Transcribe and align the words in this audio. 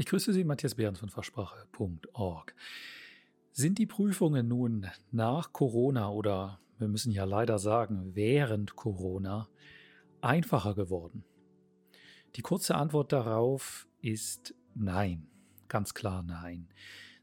Ich 0.00 0.06
grüße 0.06 0.32
Sie, 0.32 0.44
Matthias 0.44 0.76
Behrens 0.76 0.98
von 0.98 1.10
Versprache.org. 1.10 2.54
Sind 3.52 3.76
die 3.76 3.84
Prüfungen 3.84 4.48
nun 4.48 4.86
nach 5.12 5.52
Corona 5.52 6.08
oder 6.08 6.58
wir 6.78 6.88
müssen 6.88 7.12
ja 7.12 7.24
leider 7.24 7.58
sagen 7.58 8.14
während 8.14 8.76
Corona 8.76 9.50
einfacher 10.22 10.74
geworden? 10.74 11.22
Die 12.34 12.40
kurze 12.40 12.76
Antwort 12.76 13.12
darauf 13.12 13.86
ist 14.00 14.54
nein, 14.74 15.28
ganz 15.68 15.92
klar 15.92 16.22
nein. 16.22 16.70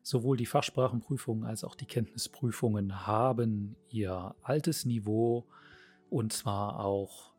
Sowohl 0.04 0.38
die 0.38 0.46
Fachsprachenprüfungen 0.46 1.46
als 1.46 1.64
auch 1.64 1.73
die 1.73 1.88
Kenntnisprüfungen 1.88 3.07
haben 3.07 3.75
ihr 3.89 4.36
altes 4.44 4.86
Niveau 4.86 5.48
und 6.12 6.32
zwar 6.32 6.80
auch 6.86 7.34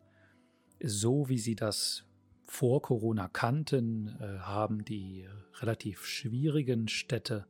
so, 0.82 1.28
wie 1.28 1.38
sie 1.38 1.54
das 1.54 2.07
vor 2.48 2.80
Corona 2.80 3.28
kannten, 3.28 4.16
äh, 4.20 4.38
haben 4.38 4.84
die 4.84 5.28
relativ 5.60 6.04
schwierigen 6.04 6.88
Städte 6.88 7.46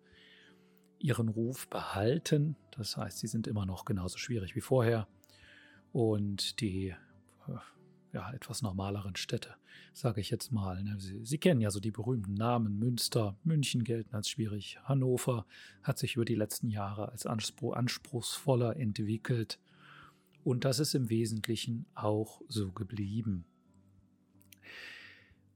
ihren 0.99 1.29
Ruf 1.29 1.69
behalten. 1.69 2.57
Das 2.73 2.97
heißt, 2.97 3.19
sie 3.19 3.29
sind 3.29 3.47
immer 3.47 3.65
noch 3.65 3.85
genauso 3.85 4.19
schwierig 4.19 4.57
wie 4.57 4.61
vorher. 4.61 5.07
Und 5.93 6.61
die 6.61 6.89
äh, 6.89 7.53
ja, 8.13 8.33
etwas 8.33 8.63
normaleren 8.63 9.15
Städte, 9.15 9.55
sage 9.93 10.21
ich 10.21 10.31
jetzt 10.31 10.51
mal. 10.51 10.83
Ne? 10.83 10.99
Sie, 10.99 11.25
Sie, 11.25 11.39
kennen 11.39 11.61
ja 11.61 11.71
so 11.71 11.79
die 11.79 11.93
berühmten 11.93 12.35
Namen. 12.35 12.79
Münster, 12.79 13.37
München 13.45 13.85
gelten 13.85 14.17
als 14.17 14.29
schwierig. 14.29 14.79
Hannover 14.83 15.47
hat 15.83 15.99
sich 15.99 16.17
über 16.17 16.25
die 16.25 16.35
letzten 16.35 16.69
Jahre 16.69 17.11
als 17.11 17.25
anspruch, 17.25 17.75
anspruchsvoller 17.75 18.77
entwickelt. 18.77 19.61
Und 20.43 20.65
das 20.65 20.81
ist 20.81 20.95
im 20.95 21.09
Wesentlichen 21.09 21.87
auch 21.95 22.41
so 22.49 22.73
geblieben. 22.73 23.45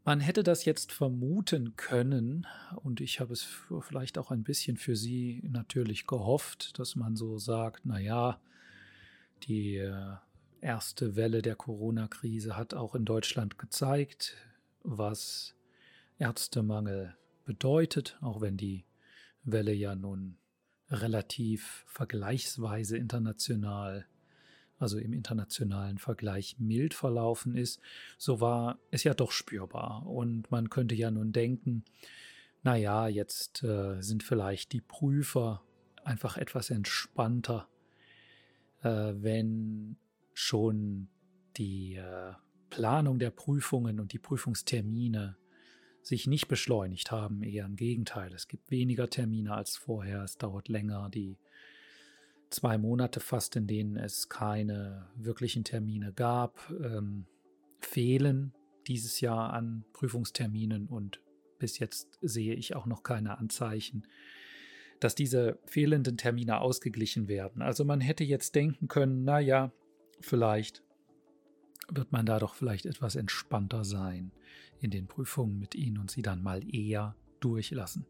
Man 0.05 0.19
hätte 0.19 0.43
das 0.43 0.65
jetzt 0.65 0.91
vermuten 0.91 1.77
können, 1.77 2.47
und 2.83 3.01
ich 3.01 3.21
habe 3.21 3.33
es 3.33 3.47
vielleicht 3.83 4.19
auch 4.19 4.33
ein 4.33 4.43
bisschen 4.43 4.77
für 4.77 4.97
Sie 4.97 5.41
natürlich 5.49 6.09
gehofft, 6.09 6.79
dass 6.81 6.97
man 6.97 7.15
so 7.15 7.39
sagt, 7.39 7.83
na 7.85 8.01
ja, 8.01 8.41
die 9.45 9.77
äh, 9.77 10.17
erste 10.61 11.15
Welle 11.15 11.41
der 11.41 11.55
Corona-Krise 11.55 12.57
hat 12.57 12.75
auch 12.75 12.97
in 12.97 13.05
Deutschland 13.05 13.59
gezeigt, 13.59 14.37
was 14.83 15.55
Ärztemangel 16.19 17.17
bedeutet, 17.45 18.19
auch 18.21 18.41
wenn 18.41 18.57
die 18.57 18.85
Welle 19.45 19.73
ja 19.73 19.95
nun 19.95 20.37
relativ 20.91 21.85
vergleichsweise 21.87 22.97
international 22.97 24.07
also 24.83 24.99
im 24.99 25.13
internationalen 25.13 25.99
Vergleich 25.99 26.57
mild 26.59 26.93
verlaufen 26.93 27.57
ist, 27.57 27.81
so 28.19 28.41
war 28.41 28.79
es 28.91 29.05
ja 29.05 29.15
doch 29.15 29.31
spürbar. 29.31 30.07
Und 30.07 30.51
man 30.51 30.71
könnte 30.71 30.95
ja 30.95 31.11
nun 31.11 31.33
denken, 31.33 31.85
naja, 32.63 33.09
jetzt 33.09 33.63
äh, 33.63 34.01
sind 34.01 34.23
vielleicht 34.23 34.73
die 34.73 34.81
Prüfer 34.81 35.63
einfach 36.05 36.37
etwas 36.37 36.71
entspannter, 36.71 37.69
äh, 38.83 39.13
wenn 39.15 39.97
schon 40.35 41.09
die 41.57 41.97
äh, 41.97 42.33
Planung 42.71 43.19
der 43.19 43.31
Prüfungen 43.31 44.01
und 44.01 44.13
die 44.13 44.19
Prüfungstermine 44.19 45.37
sich 46.03 46.27
nicht 46.27 46.49
beschleunigt 46.49 47.11
haben, 47.11 47.43
eher 47.43 47.65
im 47.65 47.77
Gegenteil. 47.77 48.33
Es 48.33 48.49
gibt 48.49 48.71
weniger 48.71 49.09
Termine 49.09 49.55
als 49.55 49.77
vorher, 49.77 50.25
es 50.25 50.37
dauert 50.37 50.69
länger, 50.69 51.09
die 51.11 51.39
zwei 52.53 52.79
Monate 52.79 53.21
fast, 53.21 53.57
in 53.57 53.67
denen 53.67 53.97
es 53.97 54.29
keine 54.29 55.09
wirklichen 55.17 55.65
Termine 55.65 56.13
gab, 56.13 56.71
ähm, 56.71 57.27
fehlen 57.81 58.53
dieses 58.87 59.21
Jahr 59.21 59.53
an 59.53 59.85
Prüfungsterminen 59.93 60.87
und 60.87 61.21
bis 61.59 61.79
jetzt 61.79 62.19
sehe 62.21 62.55
ich 62.55 62.75
auch 62.75 62.87
noch 62.87 63.03
keine 63.03 63.39
Anzeichen, 63.39 64.07
dass 65.01 65.15
diese 65.15 65.59
fehlenden 65.67 66.17
Termine 66.17 66.61
ausgeglichen 66.61 67.29
werden. 67.29 67.63
Also 67.63 67.85
man 67.85 68.01
hätte 68.01 68.25
jetzt 68.25 68.55
denken 68.55 68.89
können, 68.89 69.25
naja, 69.25 69.73
vielleicht 70.21 70.83
wird 71.89 72.13
man 72.13 72.27
da 72.27 72.39
doch 72.39 72.55
vielleicht 72.55 72.87
etwas 72.87 73.17
entspannter 73.17 73.85
sein 73.85 74.33
in 74.81 74.91
den 74.91 75.07
Prüfungen 75.07 75.59
mit 75.59 75.75
ihnen 75.75 75.99
und 75.99 76.11
sie 76.11 76.23
dann 76.23 76.43
mal 76.43 76.63
eher 76.73 77.17
durchlassen. 77.41 78.07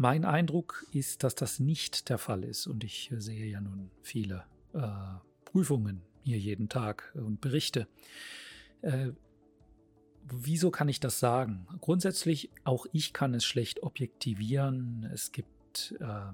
Mein 0.00 0.24
Eindruck 0.24 0.86
ist, 0.92 1.24
dass 1.24 1.34
das 1.34 1.60
nicht 1.60 2.08
der 2.08 2.16
Fall 2.16 2.42
ist 2.42 2.66
und 2.66 2.84
ich 2.84 3.12
sehe 3.18 3.44
ja 3.44 3.60
nun 3.60 3.90
viele 4.00 4.44
äh, 4.72 4.88
Prüfungen 5.44 6.00
hier 6.22 6.38
jeden 6.38 6.70
Tag 6.70 7.12
und 7.14 7.42
Berichte. 7.42 7.86
Äh, 8.80 9.10
wieso 10.24 10.70
kann 10.70 10.88
ich 10.88 11.00
das 11.00 11.20
sagen? 11.20 11.66
Grundsätzlich, 11.82 12.48
auch 12.64 12.86
ich 12.94 13.12
kann 13.12 13.34
es 13.34 13.44
schlecht 13.44 13.82
objektivieren. 13.82 15.06
Es 15.12 15.32
gibt 15.32 15.94
äh, 16.00 16.32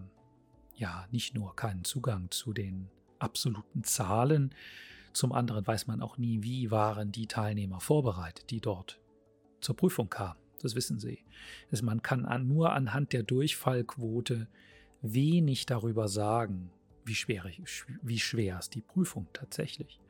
ja 0.76 1.08
nicht 1.10 1.34
nur 1.34 1.56
keinen 1.56 1.82
Zugang 1.82 2.30
zu 2.30 2.52
den 2.52 2.88
absoluten 3.18 3.82
Zahlen, 3.82 4.54
zum 5.12 5.32
anderen 5.32 5.66
weiß 5.66 5.88
man 5.88 6.02
auch 6.02 6.18
nie, 6.18 6.44
wie 6.44 6.70
waren 6.70 7.10
die 7.10 7.26
Teilnehmer 7.26 7.80
vorbereitet, 7.80 8.48
die 8.50 8.60
dort 8.60 9.00
zur 9.60 9.74
Prüfung 9.74 10.08
kamen. 10.08 10.45
Das 10.60 10.74
wissen 10.74 10.98
Sie. 10.98 11.24
Also 11.70 11.84
man 11.84 12.02
kann 12.02 12.24
an, 12.24 12.48
nur 12.48 12.72
anhand 12.72 13.12
der 13.12 13.22
Durchfallquote 13.22 14.48
wenig 15.02 15.66
darüber 15.66 16.08
sagen, 16.08 16.70
wie 17.04 17.14
schwer, 17.14 17.44
wie 18.02 18.18
schwer 18.18 18.58
ist 18.58 18.74
die 18.74 18.80
Prüfung 18.80 19.28
tatsächlich. 19.32 20.00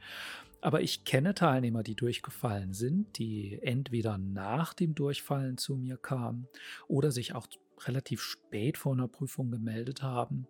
Aber 0.60 0.80
ich 0.80 1.04
kenne 1.04 1.34
Teilnehmer, 1.34 1.82
die 1.82 1.94
durchgefallen 1.94 2.72
sind, 2.72 3.18
die 3.18 3.58
entweder 3.62 4.18
nach 4.18 4.72
dem 4.72 4.94
Durchfallen 4.94 5.58
zu 5.58 5.76
mir 5.76 5.96
kamen 5.96 6.48
oder 6.88 7.12
sich 7.12 7.34
auch 7.34 7.46
relativ 7.84 8.22
spät 8.22 8.78
vor 8.78 8.94
einer 8.94 9.08
Prüfung 9.08 9.50
gemeldet 9.50 10.02
haben 10.02 10.46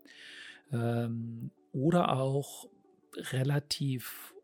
ähm, 0.73 1.51
oder 1.73 2.12
auch 2.12 2.69
relativ 3.33 4.35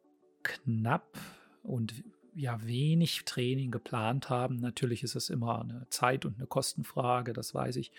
knapp 0.43 1.19
und 1.63 2.03
ja 2.35 2.65
wenig 2.65 3.25
Training 3.25 3.71
geplant 3.71 4.31
haben. 4.31 4.57
Natürlich 4.57 5.03
ist 5.03 5.15
es 5.15 5.31
immer 5.31 5.61
eine 5.61 5.87
Zeit- 5.91 6.25
und 6.25 6.37
eine 6.37 6.47
Kostenfrage, 6.47 7.33
das 7.33 7.55
weiß 7.55 7.77
ich, 7.77 7.93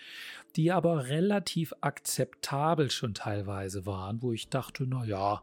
die 0.56 0.72
aber 0.72 1.06
relativ 1.08 1.72
akzeptabel 1.80 2.90
schon 2.90 3.14
teilweise 3.14 3.86
waren, 3.86 4.22
wo 4.22 4.32
ich 4.32 4.48
dachte, 4.48 4.84
na 4.86 5.04
ja, 5.04 5.42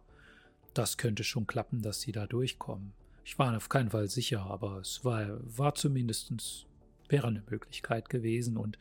das 0.74 0.98
könnte 0.98 1.24
schon 1.24 1.48
klappen, 1.48 1.82
dass 1.82 2.02
sie 2.02 2.12
da 2.12 2.28
durchkommen. 2.28 2.94
Ich 3.24 3.38
war 3.38 3.56
auf 3.56 3.70
keinen 3.70 3.92
Fall 3.92 4.10
sicher, 4.10 4.42
aber 4.42 4.78
es 4.78 5.06
war, 5.06 5.40
war 5.58 5.76
zumindest 5.76 6.66
wäre 7.08 7.28
eine 7.28 7.44
Möglichkeit 7.50 8.10
gewesen 8.10 8.58
und 8.58 8.78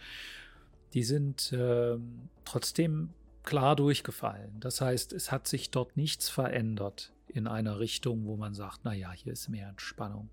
die 0.95 1.03
sind 1.03 1.53
äh, 1.53 1.97
trotzdem 2.45 3.11
klar 3.43 3.77
durchgefallen. 3.77 4.59
Das 4.61 4.81
heißt, 4.81 5.13
es 5.13 5.33
hat 5.33 5.47
sich 5.49 5.71
dort 5.71 5.97
nichts 5.97 6.29
verändert 6.29 7.13
in 7.35 7.47
einer 7.47 7.79
Richtung, 7.79 8.27
wo 8.27 8.37
man 8.37 8.55
sagt, 8.55 8.85
naja, 8.85 9.13
hier 9.13 9.33
ist 9.33 9.49
mehr 9.49 9.69
Entspannung. 9.69 10.31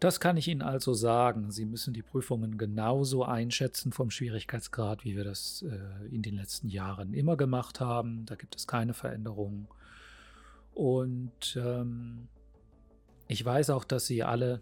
Das 0.00 0.18
kann 0.18 0.36
ich 0.36 0.48
Ihnen 0.48 0.62
also 0.62 0.94
sagen. 0.94 1.52
Sie 1.52 1.64
müssen 1.64 1.94
die 1.94 2.02
Prüfungen 2.02 2.58
genauso 2.58 3.24
einschätzen 3.24 3.92
vom 3.92 4.10
Schwierigkeitsgrad, 4.10 5.04
wie 5.04 5.16
wir 5.16 5.22
das 5.22 5.62
äh, 5.62 6.06
in 6.08 6.22
den 6.22 6.34
letzten 6.34 6.68
Jahren 6.68 7.14
immer 7.14 7.36
gemacht 7.36 7.78
haben. 7.78 8.26
Da 8.26 8.34
gibt 8.34 8.56
es 8.56 8.66
keine 8.66 8.94
Veränderungen. 8.94 9.68
Und 10.74 11.56
ähm, 11.56 12.26
ich 13.28 13.44
weiß 13.44 13.70
auch, 13.70 13.84
dass 13.84 14.06
Sie 14.06 14.24
alle 14.24 14.60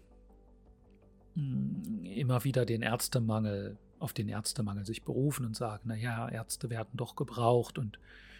hm, 1.33 2.05
immer 2.05 2.43
wieder 2.43 2.65
den 2.65 2.83
Ärztemangel 2.83 3.77
auf 3.97 4.13
den 4.13 4.29
Ärztemangel 4.29 4.85
sich 4.85 5.03
berufen 5.03 5.45
und 5.45 5.55
sagen, 5.55 5.89
naja, 5.89 6.27
Ärzte 6.29 6.69
werden 6.69 6.91
doch 6.93 7.15
gebraucht 7.15 7.77
und 7.77 7.99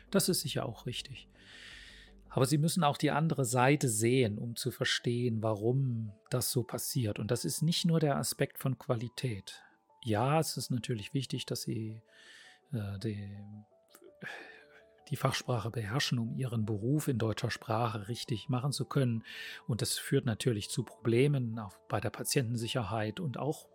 das 0.09 0.27
ist 0.27 0.41
sicher 0.41 0.65
auch 0.65 0.85
richtig. 0.85 1.27
Aber 2.31 2.45
sie 2.45 2.57
müssen 2.57 2.83
auch 2.83 2.97
die 2.97 3.11
andere 3.11 3.43
Seite 3.43 3.89
sehen, 3.89 4.37
um 4.37 4.55
zu 4.55 4.71
verstehen, 4.71 5.43
warum 5.43 6.13
das 6.29 6.51
so 6.51 6.63
passiert. 6.63 7.19
Und 7.19 7.29
das 7.29 7.43
ist 7.43 7.61
nicht 7.61 7.85
nur 7.85 7.99
der 7.99 8.15
Aspekt 8.15 8.57
von 8.57 8.79
Qualität. 8.79 9.61
Ja, 10.03 10.39
es 10.39 10.55
ist 10.55 10.71
natürlich 10.71 11.13
wichtig, 11.13 11.45
dass 11.45 11.63
sie 11.63 12.01
äh, 12.71 12.97
die, 12.99 13.37
die 15.09 15.17
Fachsprache 15.17 15.71
beherrschen, 15.71 16.19
um 16.19 16.33
ihren 16.33 16.65
Beruf 16.65 17.09
in 17.09 17.17
deutscher 17.17 17.51
Sprache 17.51 18.07
richtig 18.07 18.47
machen 18.47 18.71
zu 18.71 18.85
können. 18.85 19.23
Und 19.67 19.81
das 19.81 19.97
führt 19.97 20.25
natürlich 20.25 20.69
zu 20.69 20.83
Problemen 20.83 21.59
auch 21.59 21.75
bei 21.89 21.99
der 21.99 22.11
Patientensicherheit 22.11 23.19
und 23.19 23.37
auch 23.37 23.67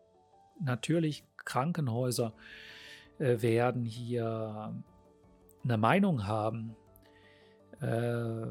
natürlich 0.64 1.24
Krankenhäuser 1.44 2.32
äh, 3.18 3.42
werden 3.42 3.84
hier 3.84 4.82
eine 5.62 5.76
Meinung 5.76 6.26
haben, 6.26 6.74
äh, 7.80 8.46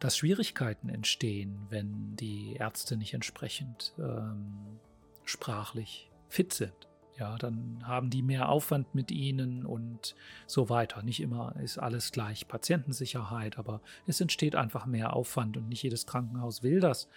dass 0.00 0.16
Schwierigkeiten 0.16 0.88
entstehen, 0.88 1.66
wenn 1.70 2.16
die 2.16 2.56
Ärzte 2.58 2.96
nicht 2.96 3.14
entsprechend 3.14 3.94
ähm, 3.98 4.78
sprachlich 5.24 6.10
fit 6.28 6.52
sind. 6.52 6.88
Ja, 7.16 7.36
dann 7.38 7.86
haben 7.86 8.10
die 8.10 8.22
mehr 8.22 8.48
Aufwand 8.48 8.94
mit 8.94 9.12
ihnen 9.12 9.64
und 9.64 10.16
so 10.46 10.68
weiter. 10.68 11.02
Nicht 11.02 11.20
immer 11.20 11.54
ist 11.62 11.78
alles 11.78 12.10
gleich 12.10 12.48
Patientensicherheit, 12.48 13.56
aber 13.56 13.80
es 14.06 14.20
entsteht 14.20 14.56
einfach 14.56 14.84
mehr 14.84 15.14
Aufwand 15.14 15.56
und 15.56 15.68
nicht 15.68 15.84
jedes 15.84 16.06
Krankenhaus 16.06 16.64
will 16.64 16.80
das. 16.80 17.08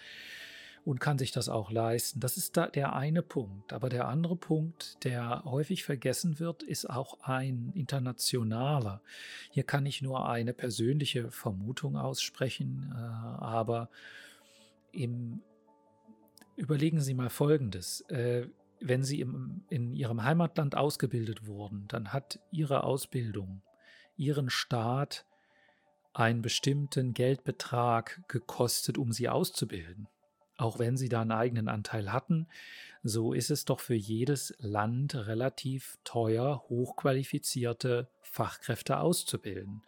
Und 0.84 1.00
kann 1.00 1.18
sich 1.18 1.32
das 1.32 1.48
auch 1.48 1.70
leisten. 1.70 2.20
Das 2.20 2.36
ist 2.36 2.56
da 2.56 2.66
der 2.66 2.94
eine 2.94 3.22
Punkt. 3.22 3.72
Aber 3.72 3.88
der 3.88 4.08
andere 4.08 4.36
Punkt, 4.36 5.02
der 5.04 5.44
häufig 5.44 5.84
vergessen 5.84 6.38
wird, 6.38 6.62
ist 6.62 6.88
auch 6.88 7.20
ein 7.22 7.72
internationaler. 7.74 9.02
Hier 9.50 9.64
kann 9.64 9.86
ich 9.86 10.02
nur 10.02 10.28
eine 10.28 10.52
persönliche 10.52 11.30
Vermutung 11.30 11.96
aussprechen, 11.96 12.92
äh, 12.94 12.96
aber 12.96 13.88
im, 14.92 15.42
überlegen 16.56 17.00
Sie 17.00 17.14
mal 17.14 17.30
Folgendes. 17.30 18.02
Äh, 18.08 18.46
wenn 18.80 19.02
Sie 19.02 19.20
im, 19.20 19.64
in 19.68 19.92
Ihrem 19.92 20.22
Heimatland 20.22 20.76
ausgebildet 20.76 21.46
wurden, 21.46 21.86
dann 21.88 22.12
hat 22.12 22.38
Ihre 22.50 22.84
Ausbildung 22.84 23.62
Ihren 24.16 24.50
Staat 24.50 25.24
einen 26.12 26.42
bestimmten 26.42 27.14
Geldbetrag 27.14 28.22
gekostet, 28.28 28.98
um 28.98 29.12
Sie 29.12 29.28
auszubilden. 29.28 30.08
Auch 30.58 30.78
wenn 30.78 30.96
Sie 30.96 31.08
da 31.08 31.22
einen 31.22 31.32
eigenen 31.32 31.68
Anteil 31.68 32.12
hatten, 32.12 32.48
so 33.02 33.32
ist 33.32 33.50
es 33.50 33.64
doch 33.64 33.80
für 33.80 33.94
jedes 33.94 34.54
Land 34.58 35.14
relativ 35.14 35.98
teuer, 36.04 36.64
hochqualifizierte 36.68 38.08
Fachkräfte 38.20 38.98
auszubilden. 38.98 39.82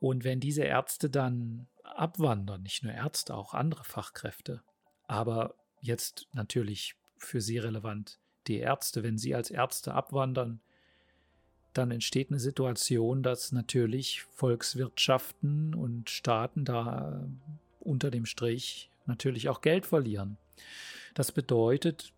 Und 0.00 0.24
wenn 0.24 0.40
diese 0.40 0.64
Ärzte 0.64 1.08
dann 1.08 1.68
abwandern, 1.84 2.62
nicht 2.62 2.82
nur 2.82 2.92
Ärzte, 2.92 3.34
auch 3.34 3.54
andere 3.54 3.84
Fachkräfte, 3.84 4.62
aber 5.06 5.54
jetzt 5.80 6.26
natürlich 6.32 6.96
für 7.16 7.40
Sie 7.40 7.58
relevant 7.58 8.18
die 8.48 8.58
Ärzte, 8.58 9.04
wenn 9.04 9.16
Sie 9.16 9.34
als 9.34 9.50
Ärzte 9.50 9.94
abwandern, 9.94 10.60
dann 11.72 11.90
entsteht 11.92 12.30
eine 12.30 12.40
Situation, 12.40 13.22
dass 13.22 13.52
natürlich 13.52 14.22
Volkswirtschaften 14.22 15.74
und 15.74 16.10
Staaten 16.10 16.64
da 16.64 17.26
unter 17.80 18.10
dem 18.10 18.26
Strich 18.26 18.90
natürlich 19.06 19.48
auch 19.48 19.60
Geld 19.60 19.86
verlieren. 19.86 20.36
Das 21.14 21.32
bedeutet, 21.32 22.12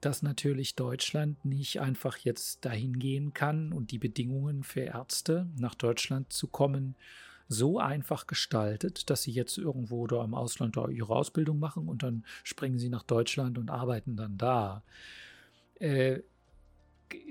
dass 0.00 0.22
natürlich 0.22 0.76
Deutschland 0.76 1.44
nicht 1.44 1.80
einfach 1.80 2.16
jetzt 2.18 2.64
dahin 2.64 2.98
gehen 2.98 3.34
kann 3.34 3.72
und 3.72 3.90
die 3.90 3.98
Bedingungen 3.98 4.62
für 4.62 4.80
Ärzte 4.80 5.48
nach 5.56 5.74
Deutschland 5.74 6.32
zu 6.32 6.46
kommen 6.46 6.94
so 7.48 7.78
einfach 7.78 8.26
gestaltet, 8.26 9.08
dass 9.08 9.22
sie 9.22 9.32
jetzt 9.32 9.56
irgendwo 9.56 10.06
da 10.06 10.22
im 10.22 10.34
Ausland 10.34 10.76
da 10.76 10.88
ihre 10.88 11.16
Ausbildung 11.16 11.58
machen 11.58 11.88
und 11.88 12.02
dann 12.02 12.24
springen 12.44 12.78
sie 12.78 12.90
nach 12.90 13.02
Deutschland 13.02 13.58
und 13.58 13.70
arbeiten 13.70 14.16
dann 14.16 14.36
da. 14.36 14.82
Äh, 15.80 16.20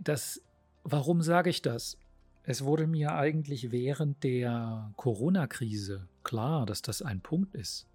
das, 0.01 0.41
warum 0.83 1.21
sage 1.21 1.51
ich 1.51 1.61
das? 1.61 1.99
Es 2.43 2.63
wurde 2.63 2.87
mir 2.87 3.13
eigentlich 3.13 3.71
während 3.71 4.23
der 4.23 4.91
Corona-Krise 4.95 6.07
klar, 6.23 6.65
dass 6.65 6.81
das 6.81 7.01
ein 7.01 7.21
Punkt 7.21 7.53
ist. 7.53 7.85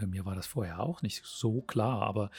Äh, 0.00 0.06
mir 0.06 0.24
war 0.24 0.34
das 0.34 0.46
vorher 0.46 0.80
auch 0.80 1.02
nicht 1.02 1.22
so 1.24 1.62
klar, 1.62 2.02
aber 2.02 2.30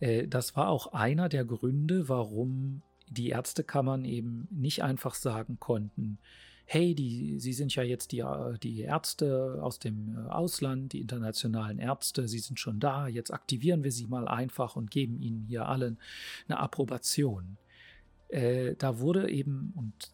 äh, 0.00 0.26
das 0.26 0.56
war 0.56 0.68
auch 0.68 0.92
einer 0.92 1.28
der 1.28 1.44
Gründe, 1.44 2.08
warum 2.08 2.82
die 3.08 3.30
Ärztekammern 3.30 4.04
eben 4.04 4.46
nicht 4.50 4.82
einfach 4.82 5.14
sagen 5.14 5.58
konnten, 5.58 6.18
hey, 6.72 6.94
die, 6.94 7.40
Sie 7.40 7.52
sind 7.52 7.74
ja 7.74 7.82
jetzt 7.82 8.12
die, 8.12 8.24
die 8.62 8.82
Ärzte 8.82 9.58
aus 9.60 9.80
dem 9.80 10.16
äh, 10.16 10.30
Ausland, 10.30 10.92
die 10.92 11.00
internationalen 11.00 11.80
Ärzte, 11.80 12.28
Sie 12.28 12.38
sind 12.38 12.60
schon 12.60 12.78
da, 12.78 13.08
jetzt 13.08 13.32
aktivieren 13.32 13.82
wir 13.82 13.90
Sie 13.90 14.06
mal 14.06 14.28
einfach 14.28 14.76
und 14.76 14.92
geben 14.92 15.20
Ihnen 15.20 15.42
hier 15.42 15.66
allen 15.66 15.98
eine 16.46 16.60
Approbation. 16.60 17.56
Äh, 18.28 18.76
da 18.78 19.00
wurde 19.00 19.28
eben, 19.28 19.72
und 19.74 20.10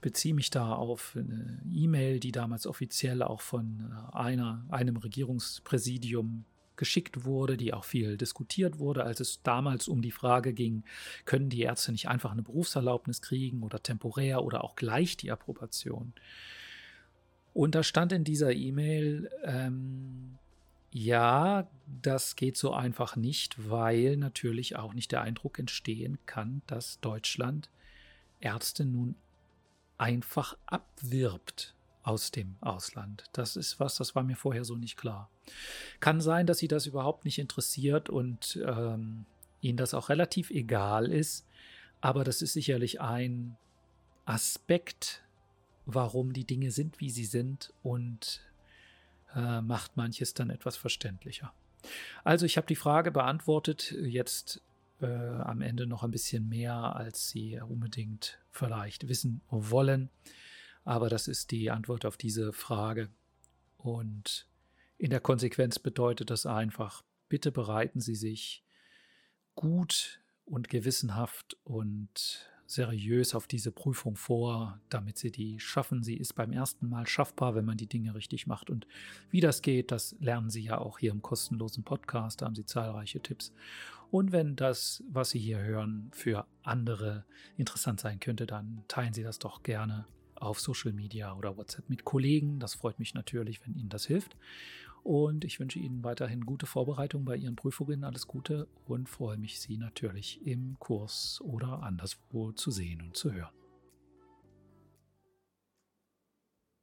beziehe 0.00 0.34
mich 0.34 0.50
da 0.50 0.72
auf 0.72 1.16
eine 1.16 1.60
E-Mail, 1.70 2.20
die 2.20 2.32
damals 2.32 2.66
offiziell 2.66 3.22
auch 3.22 3.40
von 3.40 3.90
äh, 3.90 4.16
einer, 4.16 4.64
einem 4.68 4.96
Regierungspräsidium 4.96 6.44
geschickt 6.76 7.24
wurde, 7.24 7.56
die 7.56 7.74
auch 7.74 7.84
viel 7.84 8.16
diskutiert 8.16 8.78
wurde, 8.78 9.04
als 9.04 9.20
es 9.20 9.42
damals 9.42 9.88
um 9.88 10.00
die 10.00 10.12
Frage 10.12 10.54
ging, 10.54 10.84
können 11.24 11.50
die 11.50 11.62
Ärzte 11.62 11.92
nicht 11.92 12.08
einfach 12.08 12.30
eine 12.30 12.42
Berufserlaubnis 12.42 13.20
kriegen 13.20 13.62
oder 13.62 13.82
temporär 13.82 14.44
oder 14.44 14.64
auch 14.64 14.76
gleich 14.76 15.16
die 15.16 15.30
Approbation. 15.30 16.12
Und 17.52 17.74
da 17.74 17.82
stand 17.82 18.12
in 18.12 18.22
dieser 18.22 18.52
E-Mail, 18.52 19.28
ähm, 19.42 20.38
ja, 20.92 21.68
das 21.86 22.36
geht 22.36 22.56
so 22.56 22.72
einfach 22.72 23.16
nicht, 23.16 23.68
weil 23.68 24.16
natürlich 24.16 24.76
auch 24.76 24.94
nicht 24.94 25.12
der 25.12 25.22
Eindruck 25.22 25.58
entstehen 25.58 26.18
kann, 26.24 26.62
dass 26.66 27.00
Deutschland 27.00 27.68
Ärzte 28.40 28.84
nun 28.84 29.16
einfach 29.98 30.56
abwirbt 30.66 31.74
aus 32.02 32.30
dem 32.30 32.56
Ausland. 32.60 33.24
Das 33.32 33.56
ist 33.56 33.80
was, 33.80 33.96
das 33.96 34.14
war 34.14 34.22
mir 34.22 34.36
vorher 34.36 34.64
so 34.64 34.76
nicht 34.76 34.96
klar. 34.96 35.28
Kann 36.00 36.20
sein, 36.20 36.46
dass 36.46 36.58
sie 36.58 36.68
das 36.68 36.86
überhaupt 36.86 37.24
nicht 37.24 37.38
interessiert 37.38 38.08
und 38.08 38.58
ähm, 38.64 39.26
ihnen 39.60 39.76
das 39.76 39.92
auch 39.92 40.08
relativ 40.08 40.50
egal 40.50 41.12
ist, 41.12 41.46
aber 42.00 42.24
das 42.24 42.40
ist 42.42 42.52
sicherlich 42.52 43.00
ein 43.00 43.56
Aspekt, 44.24 45.22
warum 45.84 46.32
die 46.32 46.44
Dinge 46.44 46.70
sind, 46.70 47.00
wie 47.00 47.10
sie 47.10 47.24
sind 47.24 47.72
und 47.82 48.42
äh, 49.34 49.60
macht 49.60 49.96
manches 49.96 50.34
dann 50.34 50.50
etwas 50.50 50.76
verständlicher. 50.76 51.52
Also 52.24 52.46
ich 52.46 52.56
habe 52.56 52.66
die 52.66 52.76
Frage 52.76 53.10
beantwortet, 53.10 53.92
jetzt 53.92 54.60
äh, 55.00 55.06
am 55.06 55.60
Ende 55.60 55.86
noch 55.86 56.02
ein 56.02 56.10
bisschen 56.10 56.48
mehr, 56.48 56.74
als 56.74 57.28
Sie 57.28 57.60
unbedingt 57.60 58.38
vielleicht 58.50 59.08
wissen 59.08 59.42
wollen. 59.48 60.10
Aber 60.84 61.08
das 61.08 61.28
ist 61.28 61.50
die 61.50 61.70
Antwort 61.70 62.04
auf 62.04 62.16
diese 62.16 62.52
Frage. 62.52 63.10
Und 63.76 64.48
in 64.96 65.10
der 65.10 65.20
Konsequenz 65.20 65.78
bedeutet 65.78 66.30
das 66.30 66.46
einfach, 66.46 67.04
bitte 67.28 67.52
bereiten 67.52 68.00
Sie 68.00 68.16
sich 68.16 68.64
gut 69.54 70.20
und 70.44 70.68
gewissenhaft 70.68 71.56
und 71.64 72.48
seriös 72.68 73.34
auf 73.34 73.46
diese 73.46 73.72
Prüfung 73.72 74.14
vor, 74.14 74.78
damit 74.90 75.16
Sie 75.16 75.32
die 75.32 75.58
schaffen. 75.58 76.02
Sie 76.02 76.16
ist 76.16 76.34
beim 76.34 76.52
ersten 76.52 76.88
Mal 76.88 77.06
schaffbar, 77.06 77.54
wenn 77.54 77.64
man 77.64 77.78
die 77.78 77.86
Dinge 77.86 78.14
richtig 78.14 78.46
macht. 78.46 78.68
Und 78.68 78.86
wie 79.30 79.40
das 79.40 79.62
geht, 79.62 79.90
das 79.90 80.14
lernen 80.20 80.50
Sie 80.50 80.62
ja 80.62 80.76
auch 80.76 80.98
hier 80.98 81.10
im 81.10 81.22
kostenlosen 81.22 81.82
Podcast. 81.82 82.42
Da 82.42 82.46
haben 82.46 82.54
Sie 82.54 82.66
zahlreiche 82.66 83.20
Tipps. 83.20 83.54
Und 84.10 84.32
wenn 84.32 84.54
das, 84.54 85.02
was 85.10 85.30
Sie 85.30 85.38
hier 85.38 85.58
hören, 85.58 86.10
für 86.12 86.46
andere 86.62 87.24
interessant 87.56 88.00
sein 88.00 88.20
könnte, 88.20 88.46
dann 88.46 88.84
teilen 88.86 89.14
Sie 89.14 89.22
das 89.22 89.38
doch 89.38 89.62
gerne 89.62 90.06
auf 90.34 90.60
Social 90.60 90.92
Media 90.92 91.34
oder 91.34 91.56
WhatsApp 91.56 91.88
mit 91.88 92.04
Kollegen. 92.04 92.60
Das 92.60 92.74
freut 92.74 92.98
mich 92.98 93.14
natürlich, 93.14 93.64
wenn 93.64 93.74
Ihnen 93.74 93.88
das 93.88 94.06
hilft. 94.06 94.36
Und 95.02 95.44
ich 95.44 95.60
wünsche 95.60 95.78
Ihnen 95.78 96.04
weiterhin 96.04 96.44
gute 96.44 96.66
Vorbereitung 96.66 97.24
bei 97.24 97.36
Ihren 97.36 97.56
Prüfungen, 97.56 98.04
alles 98.04 98.26
Gute 98.26 98.68
und 98.86 99.08
freue 99.08 99.36
mich, 99.36 99.60
Sie 99.60 99.76
natürlich 99.76 100.44
im 100.46 100.76
Kurs 100.78 101.40
oder 101.42 101.82
anderswo 101.82 102.52
zu 102.52 102.70
sehen 102.70 103.02
und 103.02 103.16
zu 103.16 103.32
hören. 103.32 103.57